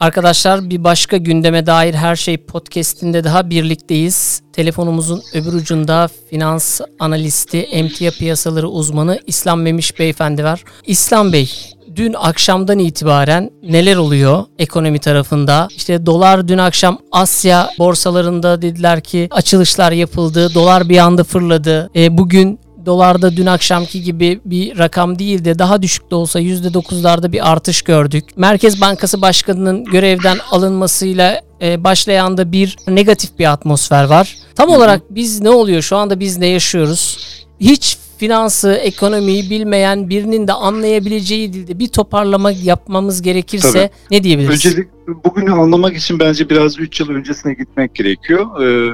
[0.00, 4.42] Arkadaşlar bir başka gündeme dair her şey podcast'inde daha birlikteyiz.
[4.52, 10.64] Telefonumuzun öbür ucunda finans analisti, emtia piyasaları uzmanı İslam Memiş Beyefendi var.
[10.86, 11.50] İslam Bey,
[11.96, 15.68] dün akşamdan itibaren neler oluyor ekonomi tarafında?
[15.76, 20.54] İşte dolar dün akşam Asya borsalarında dediler ki açılışlar yapıldı.
[20.54, 21.90] Dolar bir anda fırladı.
[21.96, 27.32] E, bugün dolarda dün akşamki gibi bir rakam değil de daha düşük de olsa %9'larda
[27.32, 28.24] bir artış gördük.
[28.36, 34.36] Merkez Bankası Başkanı'nın görevden alınmasıyla e, başlayan da bir negatif bir atmosfer var.
[34.54, 35.82] Tam olarak biz ne oluyor?
[35.82, 37.18] Şu anda biz ne yaşıyoruz?
[37.60, 43.90] Hiç finansı, ekonomiyi bilmeyen birinin de anlayabileceği dilde bir toparlama yapmamız gerekirse Tabii.
[44.10, 44.66] ne diyebiliriz?
[44.66, 44.88] Öncelik
[45.24, 48.62] bugünü anlamak için bence biraz 3 yıl öncesine gitmek gerekiyor.
[48.62, 48.92] Ee,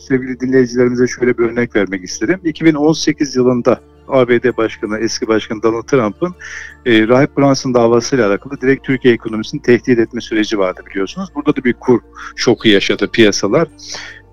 [0.00, 2.40] sevgili dinleyicilerimize şöyle bir örnek vermek isterim.
[2.44, 6.34] 2018 yılında ABD Başkanı, eski Başkan Donald Trump'ın
[6.86, 11.28] e, Rahip Brunson davasıyla alakalı direkt Türkiye ekonomisini tehdit etme süreci vardı biliyorsunuz.
[11.34, 12.00] Burada da bir kur
[12.36, 13.68] şoku yaşadı piyasalar.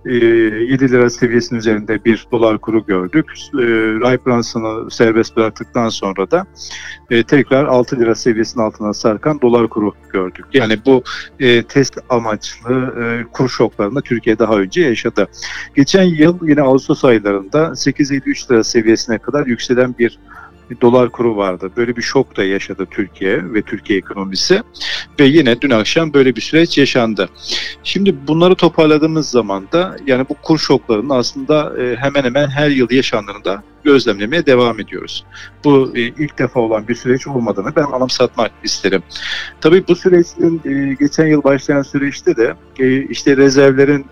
[0.07, 3.25] 7 ee, lira seviyesinin üzerinde bir dolar kuru gördük.
[3.53, 3.63] E,
[4.01, 6.45] Ray Brunson'ı serbest bıraktıktan sonra da
[7.09, 10.45] e, tekrar 6 lira seviyesinin altına sarkan dolar kuru gördük.
[10.53, 11.03] Yani bu
[11.39, 15.27] e, test amaçlı e, kur şoklarını Türkiye daha önce yaşadı.
[15.75, 20.19] Geçen yıl yine Ağustos aylarında 8.53 lira seviyesine kadar yükselen bir
[20.81, 21.71] dolar kuru vardı.
[21.77, 24.61] Böyle bir şok da yaşadı Türkiye ve Türkiye ekonomisi
[25.19, 27.29] ve yine dün akşam böyle bir süreç yaşandı.
[27.83, 32.87] Şimdi bunları toparladığımız zaman da yani bu kur şoklarının aslında e, hemen hemen her yıl
[32.91, 35.25] yaşandığını da gözlemlemeye devam ediyoruz.
[35.63, 39.03] Bu e, ilk defa olan bir süreç olmadığını ben anımsatmak isterim.
[39.61, 42.55] Tabii bu sürecin e, geçen yıl başlayan süreçte de
[43.09, 44.05] işte rezervlerin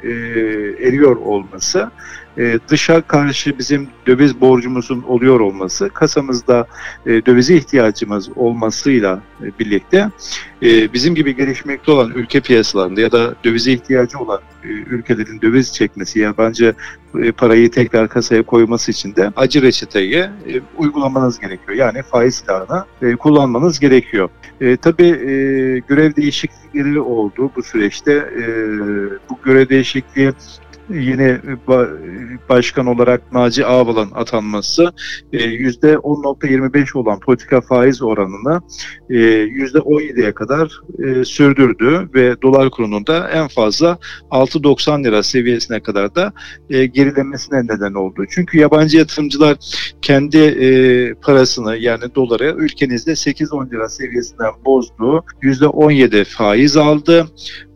[0.80, 1.92] eriyor olması
[2.38, 6.68] e, dışa karşı bizim döviz borcumuzun oluyor olması, kasamızda
[7.06, 10.10] e, dövize ihtiyacımız olmasıyla e, birlikte
[10.64, 15.74] e, bizim gibi gelişmekte olan ülke piyasalarında ya da dövize ihtiyacı olan e, ülkelerin döviz
[15.74, 16.76] çekmesi, yabancı
[17.24, 20.30] e, parayı tekrar kasaya koyması için de acı reçeteyi e,
[20.78, 21.78] uygulamanız gerekiyor.
[21.78, 24.30] Yani faiz silahını e, kullanmanız gerekiyor.
[24.62, 25.34] E, tabii e,
[25.80, 28.14] görev değişiklikleri oldu bu süreçte.
[28.14, 28.44] E,
[29.30, 30.32] bu görev değişikliği
[30.90, 31.38] yeni
[32.50, 34.94] başkan olarak Naci Ağbal'ın atanması
[35.34, 38.62] %10.25 e, olan politika faiz oranını
[39.10, 43.98] %17'ye kadar e, sürdürdü ve dolar kurunun da en fazla
[44.32, 46.34] 6.90 lira seviyesine kadar da
[46.70, 48.26] e, gerilemesine neden oldu.
[48.30, 49.58] Çünkü yabancı yatırımcılar
[50.02, 55.24] kendi parasını yani doları ülkenizde 8-10 lira seviyesinden bozdu.
[55.42, 57.28] %17 faiz aldı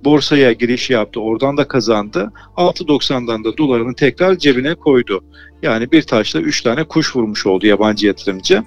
[0.03, 1.19] borsaya giriş yaptı.
[1.19, 2.31] Oradan da kazandı.
[2.57, 5.23] 6.90'dan da dolarını tekrar cebine koydu.
[5.61, 8.63] Yani bir taşla üç tane kuş vurmuş oldu yabancı yatırımcı.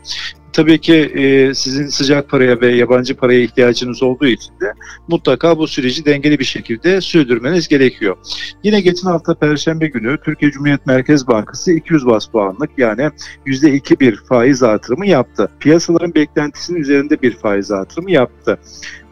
[0.52, 4.72] Tabii ki e, sizin sıcak paraya ve yabancı paraya ihtiyacınız olduğu için de
[5.08, 8.16] mutlaka bu süreci dengeli bir şekilde sürdürmeniz gerekiyor.
[8.64, 13.10] Yine geçen hafta Perşembe günü Türkiye Cumhuriyet Merkez Bankası 200 bas puanlık yani
[13.46, 15.50] %2 bir faiz artırımı yaptı.
[15.60, 18.58] Piyasaların beklentisinin üzerinde bir faiz artırımı yaptı.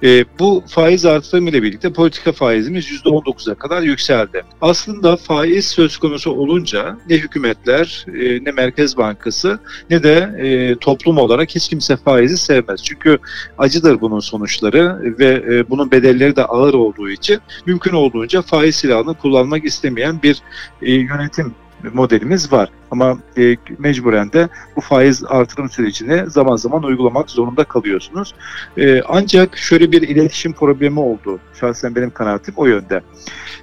[0.03, 4.43] E, bu faiz artırımı ile birlikte politika faizimiz %19'a kadar yükseldi.
[4.61, 9.59] Aslında faiz söz konusu olunca ne hükümetler e, ne Merkez Bankası
[9.91, 12.85] ne de e, toplum olarak hiç kimse faizi sevmez.
[12.85, 13.19] Çünkü
[13.59, 19.15] acıdır bunun sonuçları ve e, bunun bedelleri de ağır olduğu için mümkün olduğunca faiz silahını
[19.15, 20.43] kullanmak istemeyen bir
[20.83, 21.55] e, yönetim
[21.93, 22.69] modelimiz var.
[22.91, 28.35] Ama e, mecburen de bu faiz artırım sürecini zaman zaman uygulamak zorunda kalıyorsunuz.
[28.79, 31.41] E, ancak şöyle bir iletişim problemi oldu.
[31.61, 33.01] Şahsen benim kanaatim o yönde.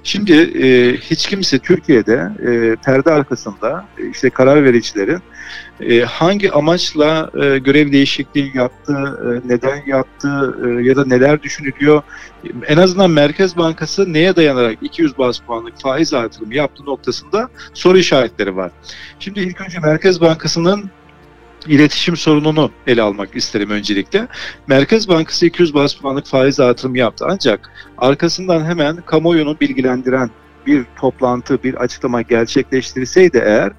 [0.02, 5.22] Şimdi e, hiç kimse Türkiye'de e, perde arkasında işte karar vericilerin
[5.80, 8.94] e, hangi amaçla e, görev değişikliği yaptı,
[9.24, 10.28] e, neden yaptı
[10.82, 12.02] ya da neler düşünülüyor.
[12.66, 18.56] En azından Merkez Bankası neye dayanarak 200 bas puanlık faiz artırımı yaptı noktasında soru işaretleri
[18.56, 18.70] var.
[19.18, 20.90] Şimdi ilk önce Merkez Bankası'nın
[21.66, 24.28] iletişim sorununu ele almak isterim öncelikle.
[24.66, 30.30] Merkez Bankası 200 bas puanlık faiz artırımı yaptı ancak arkasından hemen kamuoyunu bilgilendiren
[30.66, 33.72] bir toplantı, bir açıklama gerçekleştirseydi eğer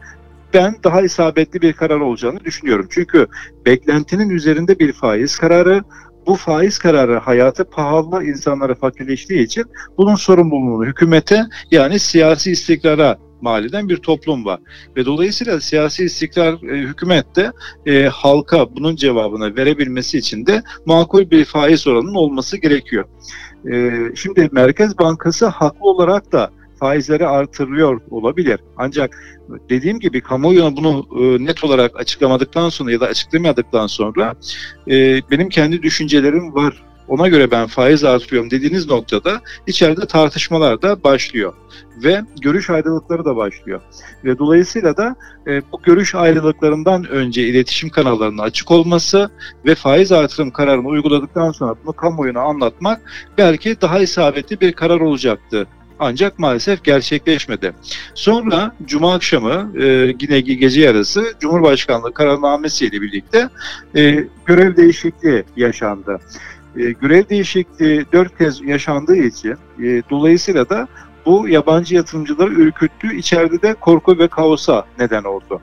[0.53, 2.87] ben daha isabetli bir karar olacağını düşünüyorum.
[2.89, 3.27] Çünkü
[3.65, 5.83] beklentinin üzerinde bir faiz kararı
[6.27, 9.63] bu faiz kararı hayatı pahalı insanlara fakirleştiği için
[9.97, 14.59] bunun sorumluluğunu hükümete yani siyasi istikrara mal eden bir toplum var.
[14.97, 17.51] Ve dolayısıyla siyasi istikrar e, hükümette
[17.85, 23.05] e, halka bunun cevabını verebilmesi için de makul bir faiz oranının olması gerekiyor.
[23.71, 28.59] E, şimdi Merkez Bankası haklı olarak da faizleri artırıyor olabilir.
[28.77, 29.17] Ancak
[29.69, 34.35] dediğim gibi kamuoyuna bunu e, net olarak açıklamadıktan sonra ya da açıklamadıktan sonra
[34.87, 41.03] e, benim kendi düşüncelerim var ona göre ben faiz artırıyorum dediğiniz noktada içeride tartışmalar da
[41.03, 41.53] başlıyor
[42.03, 43.81] ve görüş ayrılıkları da başlıyor.
[44.23, 45.15] Ve dolayısıyla da
[45.47, 49.29] e, bu görüş ayrılıklarından önce iletişim kanallarının açık olması
[49.65, 53.01] ve faiz artırım kararını uyguladıktan sonra bunu kamuoyuna anlatmak
[53.37, 55.67] belki daha isabetli bir karar olacaktı
[55.99, 57.73] ancak maalesef gerçekleşmedi.
[58.13, 63.49] Sonra Cuma akşamı e, yine gece yarısı Cumhurbaşkanlığı kararnamesiyle birlikte
[63.95, 66.19] e, görev değişikliği yaşandı.
[66.77, 70.87] E, görev değişikliği dört kez yaşandığı için e, dolayısıyla da
[71.29, 73.15] bu yabancı yatırımcıları ürküttü.
[73.17, 75.61] İçeride de korku ve kaosa neden oldu.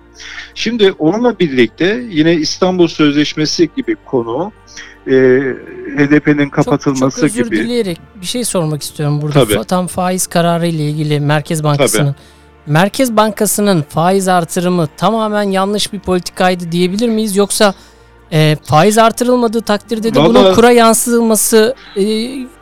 [0.55, 4.53] Şimdi onunla birlikte yine İstanbul Sözleşmesi gibi konu
[5.07, 5.13] e,
[5.97, 7.57] HDP'nin kapatılması çok, çok özür gibi.
[7.57, 9.45] dileyerek bir şey sormak istiyorum burada.
[9.45, 9.65] Tabii.
[9.65, 12.17] Tam faiz kararı ile ilgili Merkez Bankası'nın.
[12.67, 17.37] Merkez Bankası'nın faiz artırımı tamamen yanlış bir politikaydı diyebilir miyiz?
[17.37, 17.75] Yoksa
[18.33, 22.03] e, faiz artırılmadığı takdirde de Vallahi- bunun kura yansıtılması e,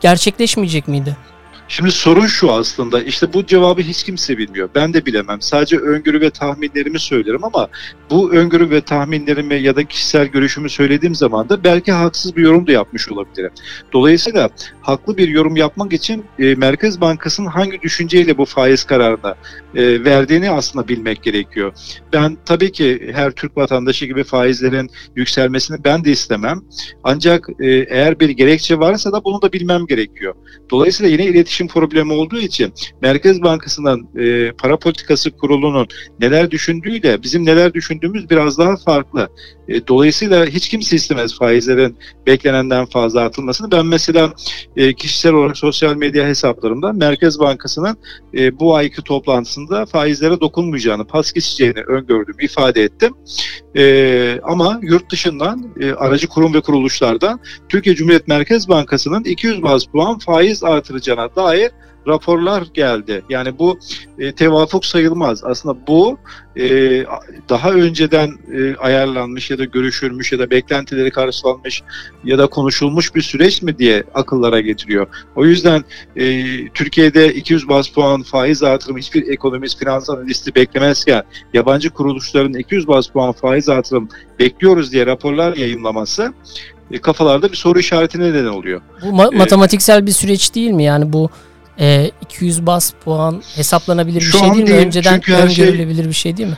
[0.01, 1.17] gerçekleşmeyecek miydi?
[1.67, 4.69] Şimdi sorun şu aslında işte bu cevabı hiç kimse bilmiyor.
[4.75, 5.41] Ben de bilemem.
[5.41, 7.67] Sadece öngörü ve tahminlerimi söylerim ama
[8.09, 12.67] bu öngörü ve tahminlerimi ya da kişisel görüşümü söylediğim zaman da belki haksız bir yorum
[12.67, 13.51] da yapmış olabilirim.
[13.93, 14.49] Dolayısıyla
[14.81, 19.35] haklı bir yorum yapmak için e, Merkez Bankası'nın hangi düşünceyle bu faiz kararına
[19.75, 21.73] e, verdiğini aslında bilmek gerekiyor.
[22.13, 26.61] Ben tabii ki her Türk vatandaşı gibi faizlerin yükselmesini ben de istemem.
[27.03, 30.33] Ancak e, eğer bir gerekçe varsa da bunu da bilmem gerekiyor.
[30.69, 35.87] Dolayısıyla yine iletişim problemi olduğu için Merkez Bankası'nın e, para politikası kurulunun
[36.19, 39.29] neler düşündüğüyle bizim neler düşündüğümüz biraz daha farklı.
[39.67, 41.97] E, dolayısıyla hiç kimse istemez faizlerin
[42.27, 43.71] beklenenden fazla artılmasını.
[43.71, 44.33] Ben mesela
[44.77, 47.97] e, kişisel olarak sosyal medya hesaplarımda Merkez Bankası'nın
[48.33, 53.13] e, bu ayki toplantısında faizlere dokunmayacağını, pas geçeceğini öngördüğümü ifade ettim.
[53.77, 59.85] E, ama yurt dışından e, aracı kurum ve kuruluşlardan Türkiye Cumhuriyet Merkez Bankası'nın 200 baz
[59.85, 61.71] puan faiz artıracağına dair
[62.07, 63.23] raporlar geldi.
[63.29, 63.79] Yani bu
[64.19, 65.43] e, tevafuk sayılmaz.
[65.43, 66.17] Aslında bu
[66.57, 66.69] e,
[67.49, 71.83] daha önceden e, ayarlanmış ya da görüşülmüş ya da beklentileri karşılanmış
[72.23, 75.07] ya da konuşulmuş bir süreç mi diye akıllara getiriyor.
[75.35, 75.83] O yüzden
[76.15, 82.87] e, Türkiye'de 200 baz puan faiz artırımı hiçbir ekonomist, finans analisti beklemezken yabancı kuruluşların 200
[82.87, 84.09] baz puan faiz artırım
[84.39, 86.33] bekliyoruz diye raporlar yayınlaması
[86.91, 88.81] e, kafalarda bir soru işaretine neden oluyor.
[89.01, 90.83] Bu ma- Ee, matematiksel bir süreç değil mi?
[90.83, 91.29] Yani bu
[91.79, 94.67] e, 200 bas puan hesaplanabilir bir şey an değil mi?
[94.73, 96.57] değil, Önceden her şey- öngörülebilir bir şey değil mi?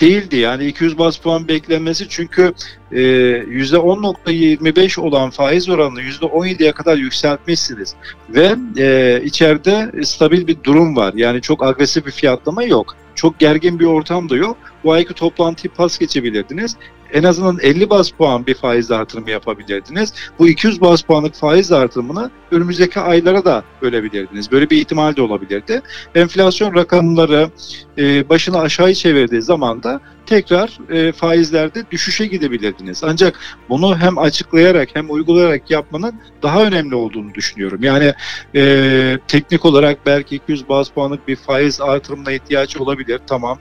[0.00, 0.36] değildi.
[0.36, 2.52] Yani 200 bas puan beklenmesi çünkü
[2.92, 7.94] e, %10.25 olan faiz oranını %17'ye kadar yükseltmişsiniz.
[8.30, 11.12] Ve e, içeride stabil bir durum var.
[11.16, 12.96] Yani çok agresif bir fiyatlama yok.
[13.14, 14.56] Çok gergin bir ortam da yok.
[14.84, 16.76] Bu ayki toplantıyı pas geçebilirdiniz.
[17.12, 20.14] En azından 50 bas puan bir faiz artırımı yapabilirdiniz.
[20.38, 24.52] Bu 200 bas puanlık faiz artırımını önümüzdeki aylara da bölebilirdiniz.
[24.52, 25.82] Böyle bir ihtimal de olabilirdi.
[26.14, 27.50] Enflasyon rakamları
[27.98, 33.04] e, başını aşağıya çevirdiği zaman da tekrar e, faizlerde düşüşe gidebilirdiniz.
[33.04, 37.82] Ancak bunu hem açıklayarak hem uygulayarak yapmanın daha önemli olduğunu düşünüyorum.
[37.82, 38.12] Yani
[38.54, 43.20] e, teknik olarak belki 200 baz puanlık bir faiz artırımına ihtiyaç olabilir.
[43.26, 43.58] Tamam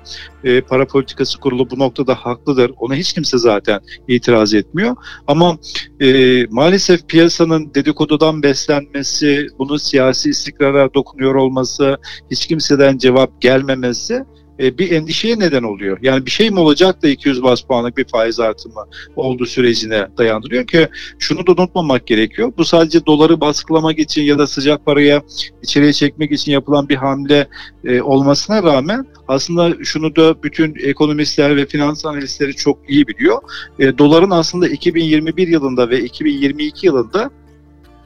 [0.47, 2.71] e, para politikası kurulu bu noktada haklıdır.
[2.77, 4.95] Ona hiç kimse zaten itiraz etmiyor.
[5.27, 5.57] Ama
[6.01, 11.97] e, maalesef piyasanın dedikodudan beslenmesi, bunu siyasi istikrara dokunuyor olması,
[12.31, 14.23] hiç kimseden cevap gelmemesi
[14.59, 15.97] e, bir endişeye neden oluyor.
[16.01, 18.85] Yani bir şey mi olacak da 200 bas puanlık bir faiz artımı
[19.15, 20.87] olduğu sürecine dayandırıyor ki
[21.19, 22.53] şunu da unutmamak gerekiyor.
[22.57, 25.21] Bu sadece doları baskılamak için ya da sıcak paraya
[25.63, 27.47] içeriye çekmek için yapılan bir hamle
[27.83, 33.41] e, olmasına rağmen aslında şunu da bütün ekonomistler ve finans analistleri çok iyi biliyor.
[33.79, 37.31] E, doların aslında 2021 yılında ve 2022 yılında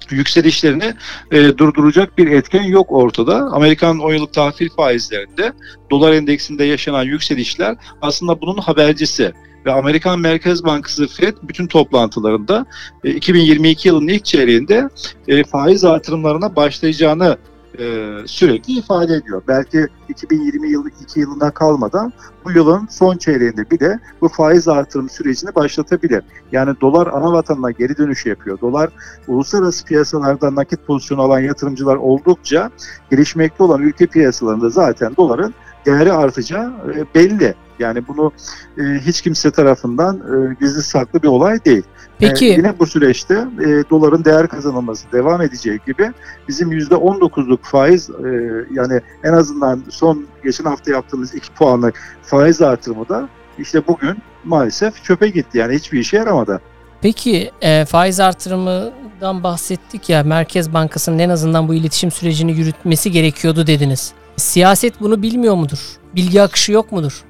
[0.10, 0.94] yükselişlerini
[1.32, 3.36] e, durduracak bir etken yok ortada.
[3.36, 5.54] Amerikan 10 yıllık tahvil faizlerinde
[5.92, 9.32] dolar endeksinde yaşanan yükselişler aslında bunun habercisi
[9.66, 12.66] ve Amerikan Merkez Bankası Fed bütün toplantılarında
[13.04, 14.90] e, 2022 yılının ilk çeyreğinde
[15.28, 17.38] e, faiz artırımlarına başlayacağını
[17.80, 19.42] e, sürekli ifade ediyor.
[19.48, 22.14] Belki 2020 yıllık iki yılına kalmadan
[22.46, 26.24] bu yılın son çeyreğinde bile bu faiz artırım sürecini başlatabilir.
[26.52, 28.62] Yani dolar ana vatanına geri dönüş yapıyor.
[28.62, 28.90] Dolar
[29.28, 32.72] uluslararası piyasalarda nakit pozisyonu alan yatırımcılar oldukça
[33.12, 35.54] gelişmekte olan ülke piyasalarında zaten doların
[35.86, 37.56] değeri artacağı e, belli.
[37.80, 38.32] Yani bunu
[38.78, 41.84] e, hiç kimse tarafından e, gizli saklı bir olay değil.
[42.22, 46.12] Peki Ee, yine bu süreçte e, doların değer kazanılması devam edeceği gibi
[46.48, 48.30] bizim %19'luk faiz e,
[48.74, 55.04] yani en azından son geçen hafta yaptığımız 2 puanlık faiz artırımı da işte bugün maalesef
[55.04, 55.58] çöpe gitti.
[55.58, 56.62] Yani hiçbir işe yaramadı.
[57.02, 63.68] Peki e, faiz artırımından bahsettik ya Merkez Bankası'nın en azından bu iletişim sürecini yürütmesi gerekiyordu
[63.68, 64.14] dediniz.
[64.38, 65.80] Siyaset bunu bilmiyor mudur?
[66.16, 67.24] Bilgi akışı yok mudur?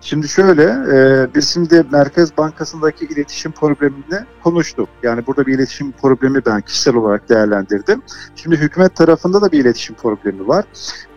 [0.00, 4.88] Şimdi şöyle, e, biz şimdi Merkez Bankası'ndaki iletişim problemini konuştuk.
[5.02, 8.02] Yani burada bir iletişim problemi ben kişisel olarak değerlendirdim.
[8.36, 10.64] Şimdi hükümet tarafında da bir iletişim problemi var.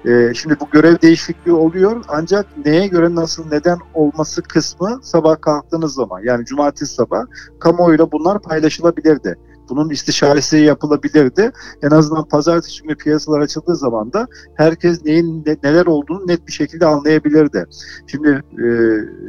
[0.05, 5.93] E, şimdi bu görev değişikliği oluyor ancak neye göre nasıl neden olması kısmı sabah kalktığınız
[5.93, 7.21] zaman yani cumartesi sabah
[7.59, 9.37] kamuoyuyla bunlar paylaşılabilirdi
[9.71, 11.51] bunun istişaresi yapılabilirdi.
[11.83, 16.51] En azından pazartesi günü piyasalar açıldığı zaman da herkes neyin ne, neler olduğunu net bir
[16.51, 17.65] şekilde anlayabilirdi.
[18.07, 18.65] Şimdi e,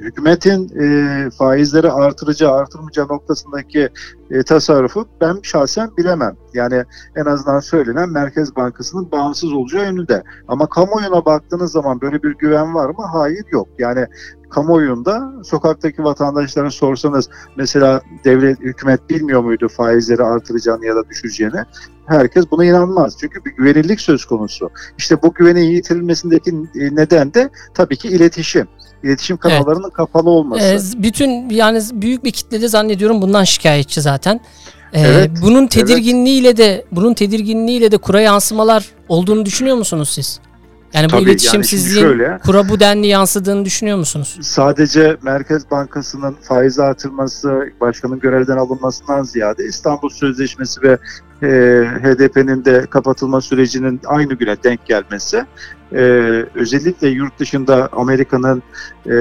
[0.00, 3.88] hükümetin e, faizleri artıracağı, artırmayacağı noktasındaki
[4.30, 6.36] e, tasarrufu ben şahsen bilemem.
[6.54, 6.84] Yani
[7.16, 10.22] en azından söylenen Merkez Bankası'nın bağımsız olacağı yönünde.
[10.48, 13.04] Ama kamuoyuna baktığınız zaman böyle bir güven var mı?
[13.12, 13.68] Hayır yok.
[13.78, 14.06] Yani
[14.54, 21.60] kamuoyunda sokaktaki vatandaşlara sorsanız mesela devlet, hükümet bilmiyor muydu faizleri artıracağını ya da düşüreceğini?
[22.06, 23.16] Herkes buna inanmaz.
[23.20, 24.70] Çünkü bir güvenilirlik söz konusu.
[24.98, 28.68] İşte bu güvenin yitirilmesindeki e, neden de tabii ki iletişim
[29.04, 29.92] iletişim kanallarının evet.
[29.92, 30.64] kapalı olması.
[30.64, 34.40] Ee, bütün yani büyük bir kitlede zannediyorum bundan şikayetçi zaten.
[34.92, 36.58] Ee, evet, bunun tedirginliğiyle evet.
[36.58, 40.40] de bunun tedirginliğiyle de kura yansımalar olduğunu düşünüyor musunuz siz?
[40.94, 44.38] Yani Tabii, bu iletişimsizliğin yani şöyle, kura bu denli yansıdığını düşünüyor musunuz?
[44.42, 50.98] Sadece Merkez Bankası'nın faiz artırması, başkanın görevden alınmasından ziyade İstanbul Sözleşmesi ve
[51.42, 51.46] e,
[52.02, 55.44] HDP'nin de kapatılma sürecinin aynı güne denk gelmesi
[55.94, 55.98] e,
[56.54, 58.62] özellikle yurt dışında Amerika'nın
[59.06, 59.14] e,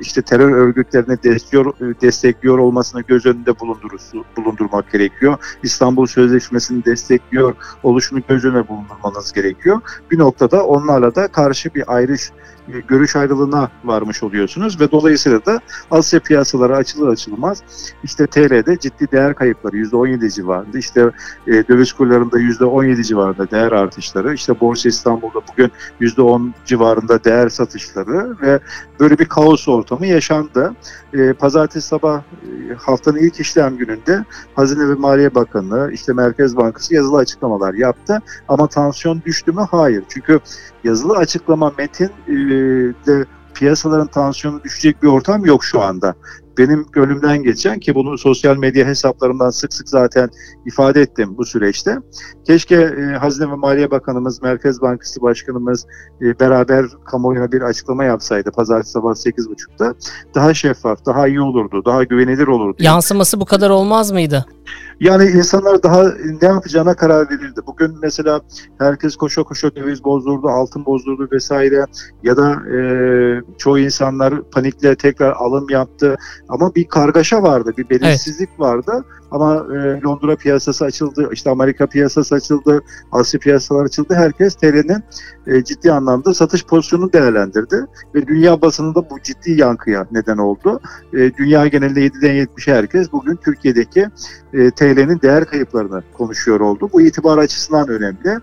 [0.00, 3.60] işte terör örgütlerini destekliyor, destekliyor olmasını göz önünde
[4.36, 5.36] bulundurmak gerekiyor.
[5.62, 9.80] İstanbul Sözleşmesi'ni destekliyor oluşunu göz önüne bulundurmanız gerekiyor.
[10.10, 15.60] Bir noktada onlarla da karşı bir ayrış e, görüş ayrılığına varmış oluyorsunuz ve dolayısıyla da
[15.90, 17.62] Asya piyasaları açılır açılmaz
[18.04, 21.10] işte TL'de ciddi değer kayıpları %17 civarında işte
[21.46, 28.36] e, döviz kurlarında %17 civarında değer artışları işte Borsa İstanbul'da bugün %10 civarında değer satışları
[28.42, 28.60] ve
[29.00, 30.74] böyle bir kaos ortamı yaşandı.
[31.12, 34.24] E, pazartesi sabah e, haftanın ilk işlem gününde
[34.54, 39.66] Hazine ve Maliye Bakanı işte Merkez Bankası yazılı açıklamalar yaptı ama tansiyon düştü mü?
[39.70, 40.04] Hayır.
[40.08, 40.40] Çünkü
[40.84, 42.34] yazılı açıklama metin e,
[43.06, 46.14] de piyasaların tansiyonu düşecek bir ortam yok şu anda.
[46.60, 50.30] Benim gönlümden geçen ki bunu sosyal medya hesaplarımdan sık sık zaten
[50.66, 51.98] ifade ettim bu süreçte.
[52.46, 55.86] Keşke e, Hazine ve Maliye Bakanımız, Merkez Bankası Başkanımız
[56.22, 59.94] e, beraber kamuoyuna bir açıklama yapsaydı pazartesi sabah 8.30'da
[60.34, 62.76] daha şeffaf, daha iyi olurdu, daha güvenilir olurdu.
[62.80, 64.46] Yansıması bu kadar olmaz mıydı?
[65.00, 66.04] Yani insanlar daha
[66.42, 67.60] ne yapacağına karar verirdi.
[67.66, 68.40] Bugün mesela
[68.78, 71.84] herkes koşa koşa döviz bozdurdu, altın bozdurdu vesaire
[72.22, 72.78] ya da e,
[73.58, 76.16] çoğu insanlar panikle tekrar alım yaptı.
[76.50, 78.60] Ama bir kargaşa vardı, bir belirsizlik evet.
[78.60, 79.04] vardı.
[79.30, 82.82] Ama e, Londra piyasası açıldı, işte Amerika piyasası açıldı,
[83.12, 84.14] Asya piyasaları açıldı.
[84.14, 85.02] Herkes TL'nin
[85.46, 87.86] e, ciddi anlamda satış pozisyonunu değerlendirdi.
[88.14, 90.80] Ve dünya basınında bu ciddi yankıya neden oldu.
[91.12, 94.08] E, dünya genelinde 7'den 70'e herkes bugün Türkiye'deki
[94.52, 96.90] TL'nin değer kayıplarını konuşuyor oldu.
[96.92, 98.38] Bu itibar açısından önemli.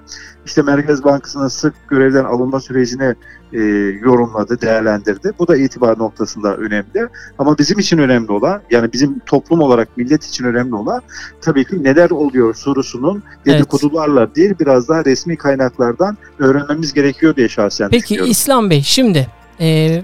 [0.45, 3.15] İşte Merkez Bankası'nın sık görevden alınma sürecini
[3.53, 3.59] e,
[4.01, 5.31] yorumladı, değerlendirdi.
[5.39, 7.07] Bu da itibar noktasında önemli.
[7.39, 11.01] Ama bizim için önemli olan, yani bizim toplum olarak millet için önemli olan
[11.41, 14.35] tabii ki neler oluyor sorusunun dedikodularla evet.
[14.35, 18.31] değil biraz daha resmi kaynaklardan öğrenmemiz gerekiyor diye şahsen Peki düşünüyorum.
[18.31, 19.27] İslam Bey şimdi
[19.59, 20.03] e,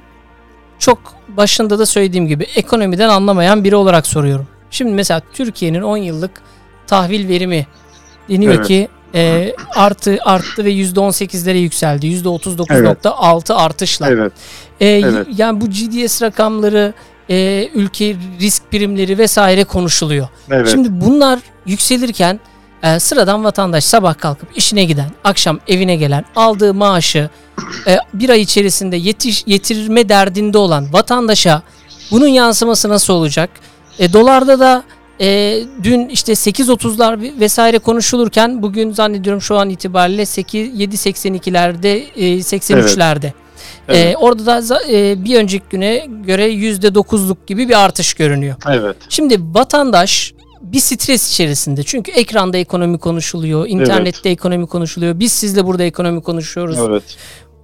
[0.80, 4.48] çok başında da söylediğim gibi ekonomiden anlamayan biri olarak soruyorum.
[4.72, 6.32] Şimdi mesela Türkiye'nin 10 yıllık
[6.88, 7.68] tahvil verimi
[8.30, 8.68] deniyor evet.
[8.68, 12.08] ki e, artı arttı ve %18'lere yükseldi.
[12.08, 13.52] %39.6 evet.
[13.52, 14.10] artışla.
[14.10, 14.34] Evet.
[14.80, 15.28] E, evet.
[15.38, 16.94] Yani bu GDS rakamları
[17.30, 20.28] e, ülke risk primleri vesaire konuşuluyor.
[20.52, 20.70] Evet.
[20.72, 22.40] Şimdi bunlar yükselirken
[22.84, 27.30] e, sıradan vatandaş sabah kalkıp işine giden, akşam evine gelen, aldığı maaşı
[27.88, 31.62] e, bir ay içerisinde yetiş, yetirme derdinde olan vatandaşa
[32.12, 33.50] bunun yansıması nasıl olacak?
[34.00, 34.84] E, dolarda da
[35.22, 43.24] e, dün işte 8.30'lar vesaire konuşulurken bugün zannediyorum şu an itibariyle 8 7.82'lerde e, 83'lerde.
[43.24, 43.43] Evet.
[43.88, 44.16] Evet.
[44.16, 48.56] Ee, orada da e, bir önceki güne göre %9'luk gibi bir artış görünüyor.
[48.70, 48.96] Evet.
[49.10, 51.84] Şimdi vatandaş bir stres içerisinde.
[51.84, 54.40] Çünkü ekranda ekonomi konuşuluyor, internette evet.
[54.40, 55.20] ekonomi konuşuluyor.
[55.20, 56.78] Biz sizle burada ekonomi konuşuyoruz.
[56.90, 57.04] Evet.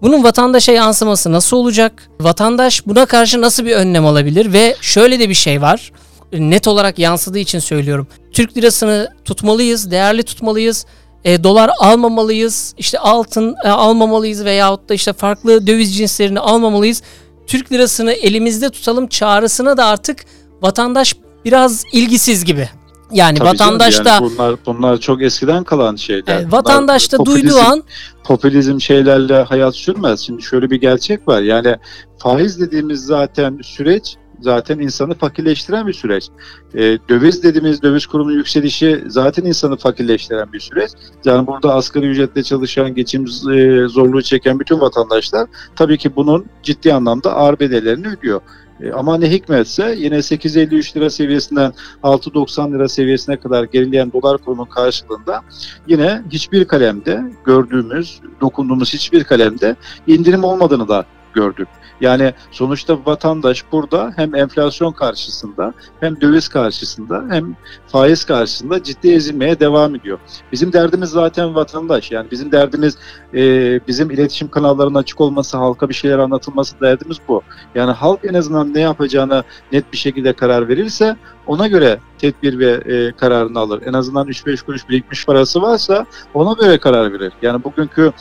[0.01, 2.09] Bunun vatandaşa yansıması nasıl olacak?
[2.21, 4.53] Vatandaş buna karşı nasıl bir önlem alabilir?
[4.53, 5.91] Ve şöyle de bir şey var
[6.33, 8.07] net olarak yansıdığı için söylüyorum.
[8.31, 10.85] Türk lirasını tutmalıyız, değerli tutmalıyız.
[11.25, 17.01] E, dolar almamalıyız, işte altın e, almamalıyız veyahut da işte farklı döviz cinslerini almamalıyız.
[17.47, 20.25] Türk lirasını elimizde tutalım çağrısına da artık
[20.61, 22.69] vatandaş biraz ilgisiz gibi.
[23.11, 26.39] Yani Tabii vatandaş canım, da yani bunlar bunlar çok eskiden kalan şeyler.
[26.41, 27.83] e, vatandaş da Bunlar duyduğu popülizm- an
[28.23, 30.19] popülizm şeylerle hayat sürmez.
[30.19, 31.41] Şimdi şöyle bir gerçek var.
[31.41, 31.75] Yani
[32.17, 36.29] faiz dediğimiz zaten süreç zaten insanı fakirleştiren bir süreç.
[36.73, 40.91] E, döviz dediğimiz döviz kurunun yükselişi zaten insanı fakirleştiren bir süreç.
[41.25, 46.93] Yani burada asgari ücretle çalışan, geçim e, zorluğu çeken bütün vatandaşlar tabii ki bunun ciddi
[46.93, 48.41] anlamda ağır bedellerini ödüyor.
[48.81, 54.65] E, ama ne hikmetse yine 8.53 lira seviyesinden 6.90 lira seviyesine kadar gerileyen dolar kurunun
[54.65, 55.41] karşılığında
[55.87, 59.75] yine hiçbir kalemde gördüğümüz, dokunduğumuz hiçbir kalemde
[60.07, 61.67] indirim olmadığını da gördük.
[62.01, 67.55] Yani sonuçta vatandaş burada hem enflasyon karşısında hem döviz karşısında hem
[67.87, 70.19] faiz karşısında ciddi ezilmeye devam ediyor.
[70.51, 72.11] Bizim derdimiz zaten vatandaş.
[72.11, 72.97] Yani bizim derdimiz
[73.33, 73.39] e,
[73.87, 77.41] bizim iletişim kanallarının açık olması, halka bir şeyler anlatılması derdimiz bu.
[77.75, 81.15] Yani halk en azından ne yapacağına net bir şekilde karar verirse
[81.49, 83.81] ona göre tedbir ve e, kararını alır.
[83.85, 87.33] En azından 3-5 kuruş birikmiş parası varsa ona göre karar verir.
[87.41, 88.11] Yani bugünkü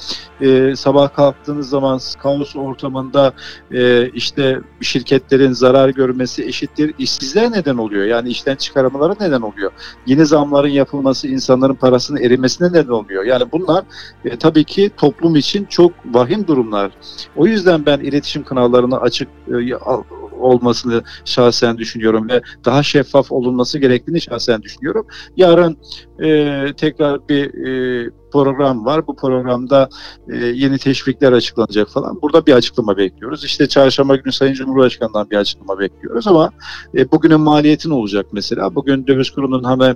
[0.41, 3.33] e, sabah kalktığınız zaman kaos ortamında
[3.73, 8.05] e, işte şirketlerin zarar görmesi eşittir işsizliğe neden oluyor.
[8.05, 9.71] Yani işten çıkarmaları neden oluyor.
[10.07, 13.25] Yeni zamların yapılması insanların parasının erimesine neden oluyor.
[13.25, 13.85] Yani bunlar
[14.25, 16.91] e, tabii ki toplum için çok vahim durumlar.
[17.37, 19.53] O yüzden ben iletişim kanallarını açık e,
[20.39, 25.07] olmasını şahsen düşünüyorum ve daha şeffaf olunması gerektiğini şahsen düşünüyorum.
[25.37, 25.79] Yarın
[26.23, 29.07] e, tekrar bir e, program var.
[29.07, 29.89] Bu programda
[30.33, 32.23] e, yeni teşvikler açıklanacak falan.
[32.23, 33.45] Burada bir açıklama bekliyoruz.
[33.45, 36.51] İşte çarşamba günü Sayın Cumhurbaşkanı'ndan bir açıklama bekliyoruz ama
[36.97, 38.75] e, bugünün maliyeti ne olacak mesela?
[38.75, 39.95] Bugün döviz kurunun e,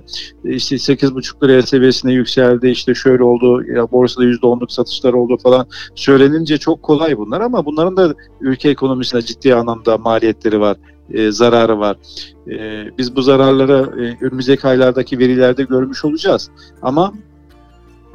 [0.55, 2.69] işte 8,5 liraya seviyesine yükseldi.
[2.69, 3.63] İşte şöyle oldu.
[3.63, 5.67] Ya borsada %10'luk satışlar oldu falan.
[5.95, 10.77] Söylenince çok kolay bunlar ama bunların da ülke ekonomisine ciddi anlamda maliyetleri var
[11.09, 11.97] e, zararı var.
[12.47, 16.51] E, biz bu zararları e, önümüzdeki aylardaki verilerde görmüş olacağız.
[16.81, 17.13] Ama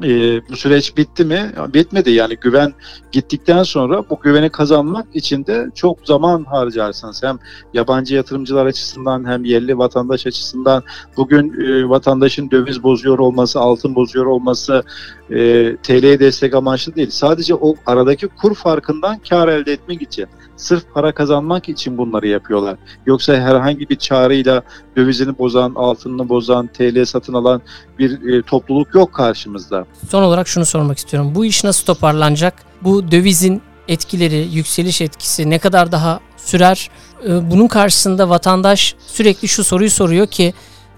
[0.03, 1.53] e, bu süreç bitti mi?
[1.75, 2.11] Bitmedi.
[2.11, 2.75] Yani güven
[3.13, 7.23] gittikten sonra bu güveni kazanmak için de çok zaman harcarsınız.
[7.23, 7.39] Hem
[7.75, 10.83] yabancı yatırımcılar açısından hem yerli vatandaş açısından
[11.17, 14.83] bugün e, vatandaşın döviz bozuyor olması, altın bozuyor olması
[15.31, 17.11] e, TL'ye destek amaçlı değil.
[17.11, 20.27] Sadece o aradaki kur farkından kar elde etmek için
[20.59, 22.79] sırf para kazanmak için bunları yapıyorlar.
[23.07, 24.63] Yoksa herhangi bir çağrıyla
[24.97, 27.63] dövizini bozan, altınını bozan, TL satın alan
[27.99, 29.87] bir e, topluluk yok karşımızda.
[30.11, 31.35] Son olarak şunu sormak istiyorum.
[31.35, 32.55] Bu iş nasıl toparlanacak?
[32.83, 36.91] Bu dövizin etkileri, yükseliş etkisi ne kadar daha sürer?
[37.29, 40.55] E, bunun karşısında vatandaş sürekli şu soruyu soruyor ki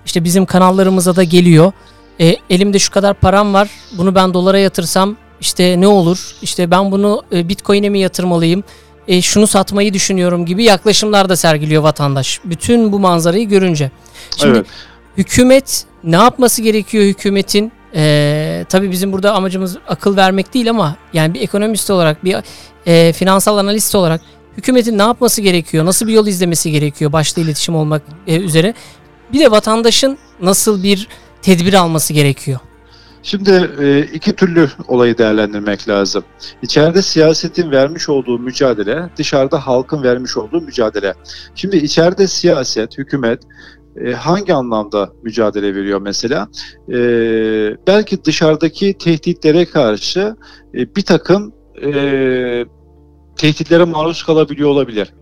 [0.06, 1.72] işte bizim kanallarımıza da geliyor.
[2.20, 3.70] E, elimde şu kadar param var.
[3.92, 6.34] Bunu ben dolara yatırsam işte ne olur?
[6.42, 8.64] İşte ben bunu e, Bitcoin'e mi yatırmalıyım?
[9.10, 12.40] e, şunu satmayı düşünüyorum gibi yaklaşımlar da sergiliyor vatandaş.
[12.44, 13.90] Bütün bu manzarayı görünce.
[14.36, 14.66] Şimdi evet.
[15.16, 17.72] hükümet ne yapması gerekiyor hükümetin?
[17.94, 22.36] E, tabii bizim burada amacımız akıl vermek değil ama yani bir ekonomist olarak bir
[22.86, 24.20] e, finansal analist olarak
[24.56, 25.84] hükümetin ne yapması gerekiyor?
[25.84, 28.74] Nasıl bir yol izlemesi gerekiyor başta iletişim olmak e, üzere?
[29.32, 31.08] Bir de vatandaşın nasıl bir
[31.42, 32.58] tedbir alması gerekiyor?
[33.22, 36.24] Şimdi e, iki türlü olayı değerlendirmek lazım.
[36.62, 41.14] İçeride siyasetin vermiş olduğu mücadele, dışarıda halkın vermiş olduğu mücadele.
[41.54, 43.42] Şimdi içeride siyaset, hükümet
[43.96, 46.48] e, hangi anlamda mücadele veriyor mesela?
[46.88, 46.96] E,
[47.86, 50.36] belki dışarıdaki tehditlere karşı
[50.74, 51.52] bir takım
[53.36, 55.12] tehditlere maruz kalabiliyor olabilir.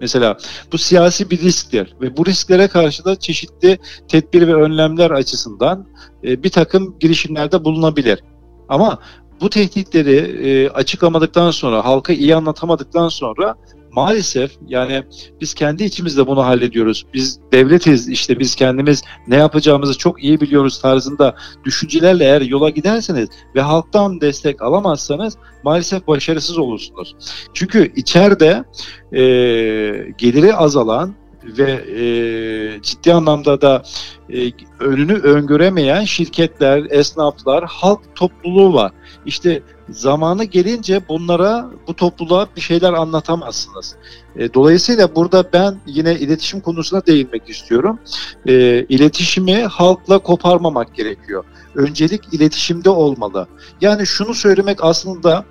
[0.00, 0.36] Mesela
[0.72, 5.86] bu siyasi bir risktir ve bu risklere karşı da çeşitli tedbir ve önlemler açısından
[6.24, 8.22] e, bir takım girişimlerde bulunabilir.
[8.68, 8.98] Ama
[9.40, 10.16] bu tehditleri
[10.48, 13.54] e, açıklamadıktan sonra, halka iyi anlatamadıktan sonra
[13.92, 15.04] maalesef yani
[15.40, 17.06] biz kendi içimizde bunu hallediyoruz.
[17.14, 23.28] Biz devletiz işte biz kendimiz ne yapacağımızı çok iyi biliyoruz tarzında düşüncelerle eğer yola giderseniz
[23.54, 27.16] ve halktan destek alamazsanız maalesef başarısız olursunuz.
[27.54, 28.64] Çünkü içeride
[29.12, 29.22] e,
[30.18, 33.82] geliri azalan ve e, ciddi anlamda da
[34.32, 38.92] e, önünü öngöremeyen şirketler, esnaflar, halk topluluğu var.
[39.26, 43.96] İşte zamanı gelince bunlara, bu topluluğa bir şeyler anlatamazsınız.
[44.36, 47.98] E, dolayısıyla burada ben yine iletişim konusuna değinmek istiyorum.
[48.46, 51.44] E, iletişimi halkla koparmamak gerekiyor.
[51.74, 53.46] Öncelik iletişimde olmalı.
[53.80, 55.44] Yani şunu söylemek aslında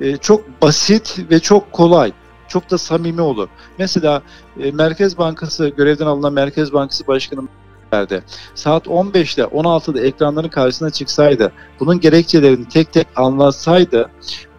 [0.00, 2.12] e, çok basit ve çok kolay
[2.54, 3.48] çok da samimi olur.
[3.78, 4.22] Mesela
[4.60, 7.48] e, Merkez Bankası görevden alınan Merkez Bankası Başkanı
[7.92, 8.22] verdi.
[8.54, 14.10] Saat 15'te 16'da ekranların karşısına çıksaydı, bunun gerekçelerini tek tek anlatsaydı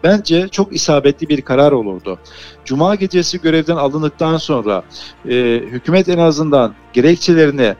[0.04, 2.18] bence çok isabetli bir karar olurdu.
[2.64, 4.82] Cuma gecesi görevden alındıktan sonra
[5.28, 5.34] e,
[5.66, 7.74] hükümet en azından gerekçelerini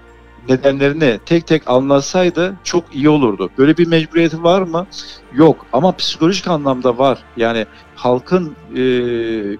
[0.48, 3.50] nedenlerini tek tek anlatsaydı çok iyi olurdu.
[3.58, 4.86] Böyle bir mecburiyeti var mı?
[5.34, 7.18] Yok ama psikolojik anlamda var.
[7.36, 8.80] Yani halkın e,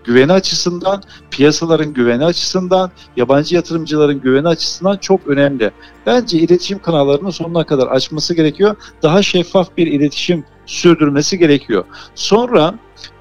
[0.05, 5.71] güveni açısından, piyasaların güveni açısından, yabancı yatırımcıların güveni açısından çok önemli.
[6.07, 8.77] Bence iletişim kanallarını sonuna kadar açması gerekiyor.
[9.03, 11.85] Daha şeffaf bir iletişim sürdürmesi gerekiyor.
[12.15, 12.75] Sonra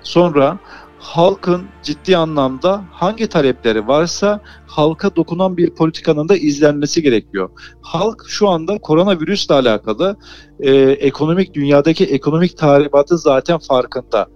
[0.03, 0.59] sonra
[1.05, 7.49] halkın ciddi anlamda hangi talepleri varsa halka dokunan bir politikanın da izlenmesi gerekiyor.
[7.81, 10.17] Halk şu anda koronavirüsle alakalı
[10.59, 14.27] e, ekonomik dünyadaki ekonomik tahribatı zaten farkında.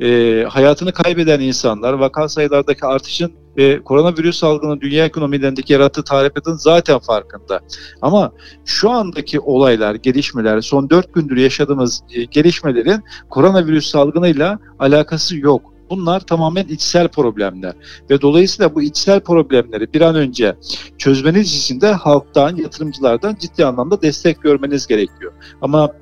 [0.00, 6.98] E, hayatını kaybeden insanlar, vaka sayılardaki artışın ve koronavirüs salgını dünya ekonomilerindeki yarattığı tahribatın zaten
[6.98, 7.60] farkında.
[8.02, 8.32] Ama
[8.64, 15.77] şu andaki olaylar, gelişmeler, son dört gündür yaşadığımız e, gelişmelerin koronavirüs salgınıyla alakası yok.
[15.90, 17.74] Bunlar tamamen içsel problemler
[18.10, 20.56] ve dolayısıyla bu içsel problemleri bir an önce
[20.98, 25.32] çözmeniz için de halktan, yatırımcılardan ciddi anlamda destek görmeniz gerekiyor.
[25.62, 25.92] Ama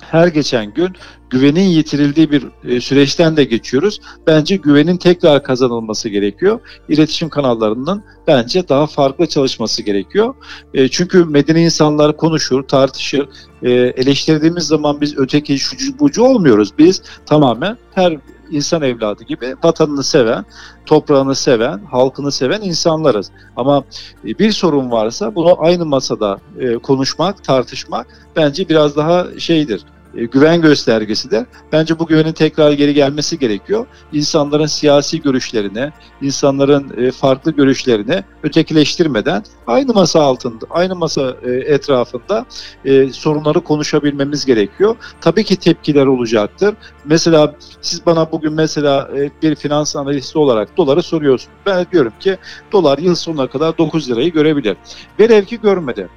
[0.00, 0.96] her geçen gün
[1.30, 4.00] güvenin yitirildiği bir e, süreçten de geçiyoruz.
[4.26, 6.60] Bence güvenin tekrar kazanılması gerekiyor.
[6.88, 10.34] İletişim kanallarının bence daha farklı çalışması gerekiyor.
[10.74, 13.28] E, çünkü medeni insanlar konuşur, tartışır.
[13.62, 16.72] E, eleştirdiğimiz zaman biz öteki şucu bucu olmuyoruz.
[16.78, 18.18] Biz tamamen her
[18.50, 20.44] insan evladı gibi vatanını seven,
[20.86, 23.30] toprağını seven, halkını seven insanlarız.
[23.56, 23.84] Ama
[24.24, 26.38] bir sorun varsa bunu aynı masada
[26.82, 33.38] konuşmak, tartışmak bence biraz daha şeydir güven göstergesi de bence bu güvenin tekrar geri gelmesi
[33.38, 33.86] gerekiyor.
[34.12, 35.92] İnsanların siyasi görüşlerine,
[36.22, 42.46] insanların e, farklı görüşlerine ötekileştirmeden aynı masa altında, aynı masa e, etrafında
[43.12, 44.96] sorunları konuşabilmemiz gerekiyor.
[45.20, 46.74] Tabii ki tepkiler olacaktır.
[47.04, 49.10] Mesela siz bana bugün mesela
[49.42, 51.56] bir finans analisti olarak doları soruyorsunuz.
[51.66, 52.38] Ben diyorum ki
[52.72, 54.76] dolar yıl sonuna kadar 9 lirayı görebilir.
[55.20, 56.08] Velev ki görmedi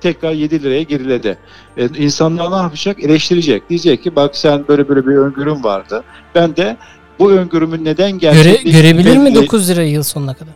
[0.00, 1.38] tekrar 7 liraya geriledi.
[1.76, 3.04] E, insanlar ne yapacak?
[3.04, 3.68] Eleştirecek.
[3.68, 6.04] Diyecek ki bak sen böyle böyle bir öngörüm vardı.
[6.34, 6.76] Ben de
[7.18, 8.72] bu öngörümün neden gerçekleştiğini...
[8.72, 10.52] Göre, görebilir mi 9 lira yıl sonuna kadar?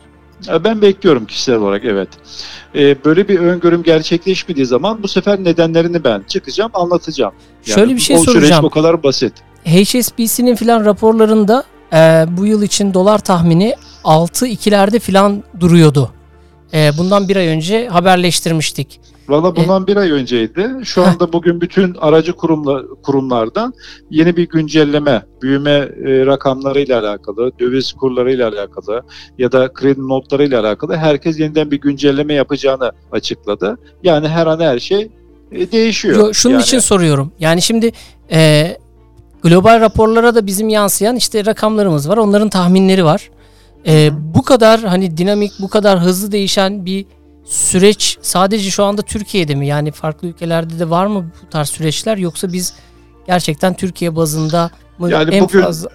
[0.49, 2.09] E, ben bekliyorum kişisel olarak evet.
[2.75, 7.33] Ee, böyle bir öngörüm gerçekleşmediği zaman bu sefer nedenlerini ben çıkacağım anlatacağım.
[7.67, 8.63] Yani Şöyle bir şey o soracağım.
[8.63, 9.33] Bu kadar basit.
[9.65, 11.97] HSBC'nin filan raporlarında e,
[12.29, 13.75] bu yıl için dolar tahmini
[14.05, 16.11] 6-2'lerde filan duruyordu.
[16.75, 19.01] E, bundan bir ay önce haberleştirmiştik.
[19.33, 20.71] Valla e, bundan e, bir ay önceydi.
[20.85, 23.75] Şu anda bugün bütün aracı kurumla, kurumlardan
[24.11, 29.03] yeni bir güncelleme, büyüme e, rakamlarıyla alakalı, döviz kurlarıyla alakalı
[29.39, 33.79] ya da kredi notlarıyla alakalı herkes yeniden bir güncelleme yapacağını açıkladı.
[34.03, 35.11] Yani her an her şey
[35.53, 36.17] e, değişiyor.
[36.17, 37.33] Yo, şunun yani, için soruyorum.
[37.39, 37.93] Yani şimdi
[38.33, 38.73] e,
[39.43, 42.17] global raporlara da bizim yansıyan işte rakamlarımız var.
[42.17, 43.31] Onların tahminleri var.
[43.87, 47.07] E, bu kadar hani dinamik, bu kadar hızlı değişen bir
[47.45, 49.67] süreç sadece şu anda Türkiye'de mi?
[49.67, 52.75] Yani farklı ülkelerde de var mı bu tarz süreçler yoksa biz
[53.27, 55.89] gerçekten Türkiye bazında mı yani en bugün fazla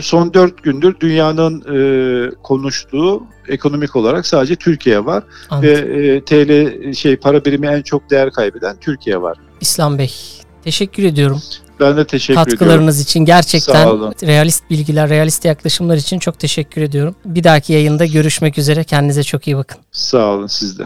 [0.00, 5.68] son dört gündür dünyanın e, konuştuğu ekonomik olarak sadece Türkiye var Anladım.
[5.68, 9.38] ve e, TL şey para birimi en çok değer kaybeden Türkiye var.
[9.60, 10.14] İslam Bey
[10.64, 11.42] teşekkür ediyorum.
[11.80, 13.02] Ben de teşekkür Katkılarınız ediyorum.
[13.02, 13.88] için gerçekten
[14.26, 17.16] realist bilgiler, realist yaklaşımlar için çok teşekkür ediyorum.
[17.24, 18.84] Bir dahaki yayında görüşmek üzere.
[18.84, 19.78] Kendinize çok iyi bakın.
[19.92, 20.84] Sağ olun siz de.